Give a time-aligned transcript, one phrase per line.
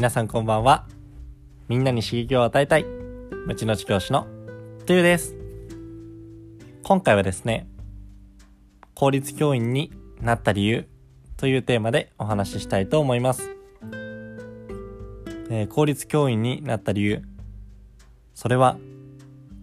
[0.00, 0.86] 皆さんこんばんは。
[1.68, 4.26] みんなに刺激を与えたい、ムチのち教師の
[4.86, 5.36] トゥーです。
[6.82, 7.68] 今回はですね、
[8.94, 9.92] 公立教員に
[10.22, 10.88] なった理由
[11.36, 13.50] というテーマでお話ししたいと思います。
[15.50, 17.22] えー、公立教員になった理由、
[18.32, 18.78] それは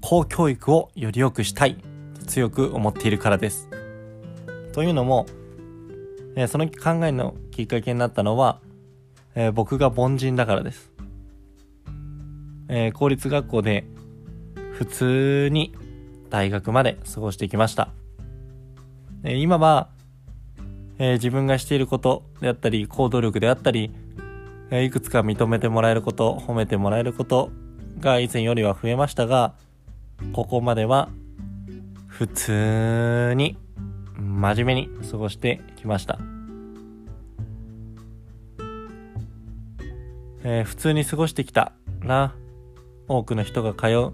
[0.01, 1.77] 公教育をより良くしたい
[2.19, 3.69] と強く思っているからです。
[4.71, 5.25] というのも、
[6.35, 8.59] えー、その考えのきっかけになったのは、
[9.39, 10.91] えー、僕が凡人だからです。
[12.69, 13.85] えー、公立学校で
[14.73, 15.75] 普通に
[16.31, 17.89] 大学まで過ごしてきました。
[19.23, 19.89] え今は、
[20.97, 23.91] え自分がしていることであったり、行動力であったり、
[24.71, 27.51] えいくつか認めてもらえること、褒めてもらえること
[27.99, 29.53] が以前よりは増えましたが、
[30.33, 31.09] ここまでは
[32.07, 33.55] 普通に
[34.17, 36.36] 真面目に過ごしてきました。
[40.49, 42.33] えー、普通に過ごしてきたな。
[43.09, 44.13] 多くの人が通う。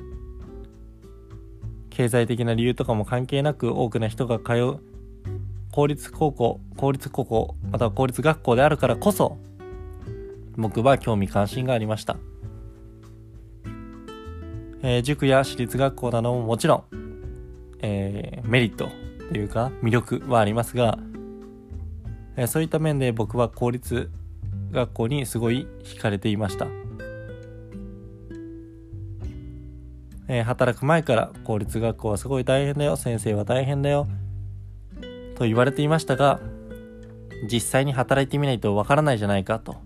[1.91, 4.79] 経済的な理由とかも関係なく多くの人が通う。
[5.71, 9.37] 公立高校、公立高校、または公立学校であるからこそ、
[10.57, 12.17] 僕は興味関心がありました。
[14.81, 16.83] えー、塾や私立学校などももちろん、
[17.83, 18.89] えー、メリット
[19.29, 20.97] というか魅力はありますが、
[22.35, 24.09] えー、そういった面で僕は公立
[24.73, 26.67] 学校にすごい惹かれていました、
[30.27, 32.95] えー、働く前から公立学校はすごい大変だよ。
[32.95, 34.07] 先生は大変だよ。
[35.35, 36.39] と言われていましたが
[37.51, 39.77] 実際に働いてみないとわからないじゃないかと。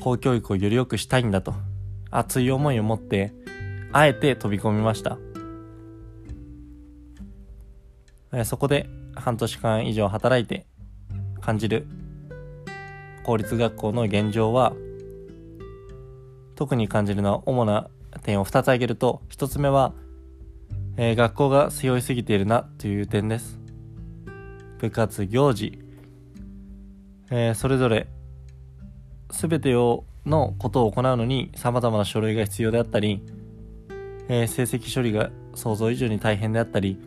[0.00, 1.54] 公教育をより良くしたいんだと
[2.10, 3.32] 熱い思いを持って
[3.92, 5.18] あえて飛び込みました。
[8.44, 10.66] そこで半年間以上働いて
[11.40, 11.86] 感じる
[13.28, 14.72] 公立学校の現状は
[16.54, 17.90] 特に感じるのは主な
[18.22, 19.92] 点を2つ挙げると1つ目は、
[20.96, 23.60] えー、学校が背負いすぎているなという点です。
[24.78, 25.78] 部活行事、
[27.30, 28.08] えー、それぞれ
[29.28, 33.22] 全てをのことを行うのに様々な書類が必要であったり、
[34.30, 36.98] えー、成績処理が想像以上に大変であったり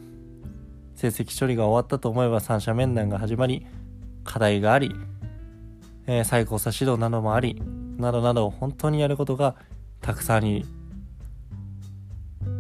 [0.93, 3.65] 成績処理が終わったと思えば三者面談が始まり
[4.23, 4.93] 課題があり、
[6.07, 7.61] えー、最高差指導などもあり
[7.97, 9.55] などなど本当にやることが
[10.01, 10.65] たくさんあり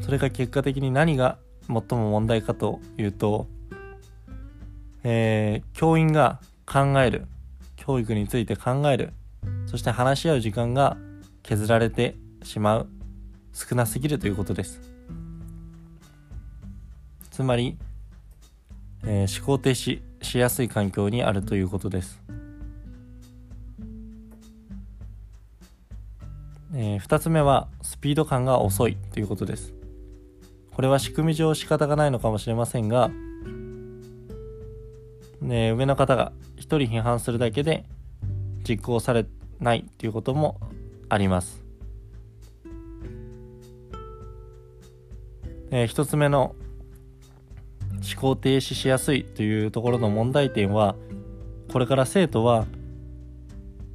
[0.01, 1.37] それが結果的に何が
[1.67, 3.47] 最も問題かというと、
[5.03, 7.25] えー、教員が考える
[7.75, 9.13] 教育について考える
[9.65, 10.97] そして話し合う時間が
[11.43, 12.87] 削られてしまう
[13.53, 14.79] 少なすぎるということです。
[17.31, 17.77] つまり
[19.03, 22.20] えー、思考停止しやすい環境にあるということです、
[26.73, 29.73] えー、2つ目はスピード感が遅いということです。
[30.73, 33.11] これは仕組み上仕方がないのかもしれませんが、
[35.41, 37.85] ね、上の方が1人批判するだけで
[38.67, 39.25] 実行され
[39.59, 40.59] ないということも
[41.09, 41.61] あります、
[45.71, 46.55] えー、1つ目の
[47.91, 50.95] 思考停止しやすいというところの問題点は
[51.71, 52.65] これから生徒は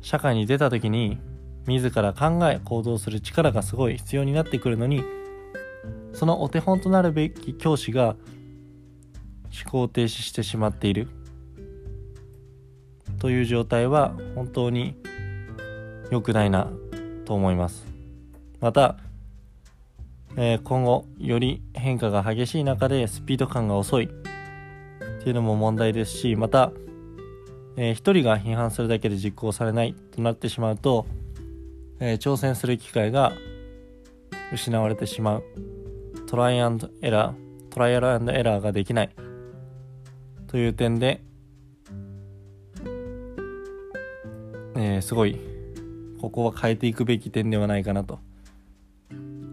[0.03, 1.19] 社会に出た時に
[1.67, 5.03] 自ら考え行動する力がすごい必要になってくるのに
[6.13, 8.17] そのお手本となるべき教師が
[9.65, 11.09] 思考停止してしまっている。
[13.19, 14.95] という状態は本当に
[16.11, 16.69] 良くないな
[17.25, 17.87] と思います。
[18.61, 18.97] また
[20.39, 24.05] えー、今後より変化が激しい中でスピード感が遅い。
[24.05, 26.73] っていうのも問題ですしまた、
[27.77, 31.07] えー、一人が批判するだけで実行されないとなってしまうと、
[32.01, 33.33] えー、挑戦する機会が
[34.53, 35.45] 失われてしまう。
[36.27, 37.47] トライアンドエラー
[37.77, 39.11] トライアルエラーができない。
[40.47, 41.21] という点で、
[44.75, 45.39] えー、すごい
[46.19, 48.19] ここは変えていくべき点ではないかなと。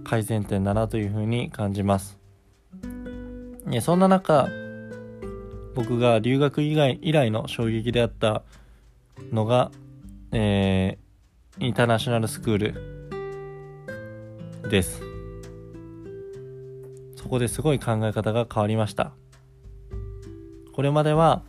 [0.06, 2.18] 改善点だなというふうに感じます。
[3.82, 4.48] そんな中
[5.76, 8.44] 僕が留学以外以来の衝撃であった
[9.34, 9.70] のが、
[10.32, 10.98] え、
[11.60, 12.74] インターナショナルスクール
[14.70, 15.04] です。
[17.16, 19.12] そこですごい考え方が変わりました。
[20.74, 21.44] これまでは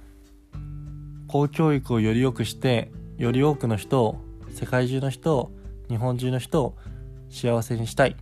[1.27, 4.21] 公教育をより良くしてより多くの人を
[4.51, 5.53] 世界中の人を
[5.89, 6.77] 日本中の人を
[7.31, 8.17] 幸せにしたい。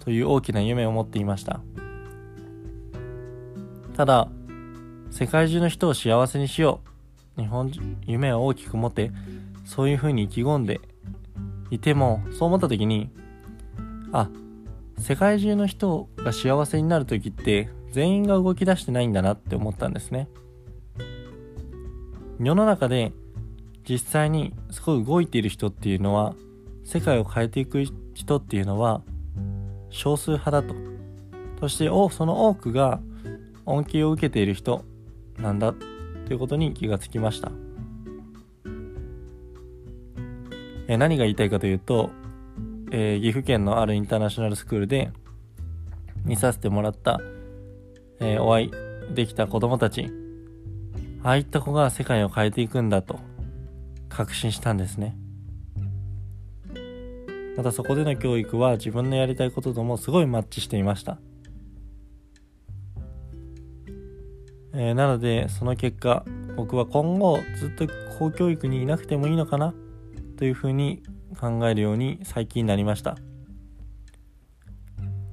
[0.00, 1.60] という大きな夢を持っていました。
[3.94, 4.30] ただ
[5.10, 6.95] 世界中の人を幸せにしよう。
[7.36, 7.72] 日本
[8.06, 9.10] 夢を大きく持って
[9.64, 10.80] そういうふうに意気込んで
[11.70, 13.10] いてもそう思った時に
[14.12, 14.30] あ
[14.98, 20.28] 世界中の人が幸せになる時って全員が動き出してないんだなって思ったんですね。
[22.38, 23.12] 世の中で
[23.88, 26.34] 実際にすごい動いている人っていうのは
[26.84, 27.84] 世界を変えていく
[28.14, 29.02] 人っていうのは
[29.90, 30.74] 少数派だと。
[31.60, 33.00] そしてその多くが
[33.64, 34.84] 恩恵を受けている人
[35.38, 35.74] なんだ。
[36.26, 37.50] ということに気がつきました。
[40.88, 42.10] え何が言いたいかというと、
[42.90, 45.10] えー、岐阜県のあるインターナショナルスクールで
[46.24, 47.20] 見させてもらった、
[48.20, 48.70] えー、お会い
[49.14, 50.10] できた子供たち
[51.22, 53.18] ああいった子が世界を変えていくんだと
[54.08, 55.16] 確信したんですね。
[57.56, 61.18] またそこでの教育は自分のやりたいことともすごいマッチしていました。
[64.78, 66.24] えー、なのでその結果
[66.54, 67.86] 僕は今後ずっと
[68.18, 69.74] 公教育にいなくてもいいのかな
[70.36, 71.02] というふうに
[71.40, 73.16] 考えるように最近なりました、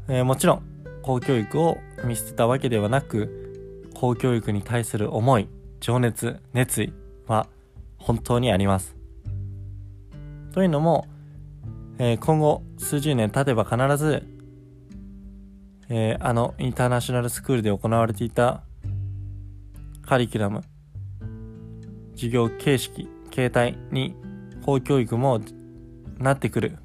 [0.07, 0.63] えー、もちろん
[1.01, 5.49] 公教育を見捨てたわけではなく公教育に対する思い
[5.81, 6.93] 情熱熱意
[7.27, 7.47] は
[7.97, 8.95] 本当にあります。
[10.53, 11.07] というのも、
[11.97, 14.23] えー、今後数十年経てば必ず、
[15.89, 18.63] えー、あのインターナショナルスクールで行われていた
[20.05, 20.61] カリキュラム、
[22.13, 24.15] 授業形式、形態に
[24.61, 25.39] 法教育も
[26.17, 26.77] なってくる。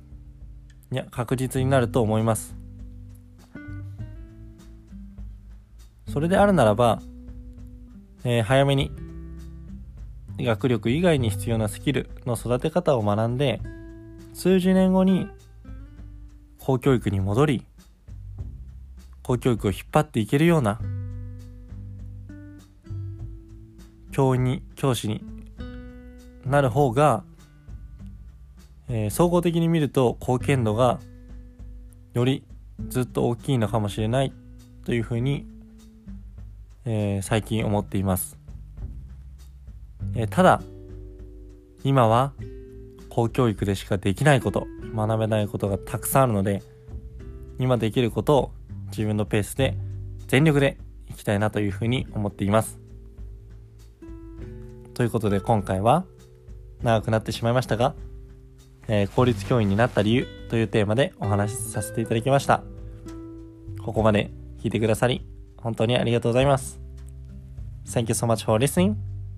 [0.93, 2.56] いや、確実になると思います。
[6.09, 7.03] それであるならば、
[8.25, 8.93] えー、早めに
[10.38, 13.61] 学力以外に必要なスキルの育て方を学んで、
[14.32, 15.26] 数十年後に
[16.61, 17.64] 公教育に戻り、
[19.23, 20.81] 公教育を引っ張っていけるような
[24.19, 25.23] 教員に教師に
[26.44, 27.23] なる方が、
[28.88, 30.99] えー、総合的に見ると貢献度が
[32.15, 32.43] より
[32.88, 34.32] ずっと大きいのかもしれない
[34.85, 35.47] というふうに、
[36.85, 38.37] えー、最近思っています、
[40.17, 40.62] えー、ただ
[41.85, 42.32] 今は
[43.11, 44.67] 公教育でしかできないこと
[44.97, 46.64] 学べないことがたくさんあるので
[47.61, 48.53] 今できることを
[48.88, 49.76] 自分のペースで
[50.26, 50.76] 全力で
[51.09, 52.88] いきたいなというふうに思っています。
[54.99, 56.05] ということで今回は
[56.83, 57.95] 長くなってしまいましたが、
[58.89, 62.65] えー、公立教員になった理由というテーマでお話しさせていただきました。
[63.81, 65.25] ここまで聞いてくださり
[65.56, 66.81] 本当にありがとうございます。
[67.87, 68.97] Thank you so much for listening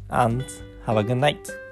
[0.09, 0.43] and
[0.87, 1.70] have a good night.